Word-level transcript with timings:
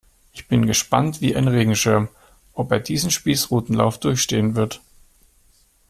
Ich 0.33 0.47
bin 0.47 0.65
gespannt 0.65 1.21
wie 1.21 1.35
ein 1.35 1.47
Regenschirm, 1.47 2.07
ob 2.53 2.71
er 2.71 2.79
diesen 2.79 3.11
Spießrutenlauf 3.11 3.99
durchstehen 3.99 4.55
wird. 4.55 4.81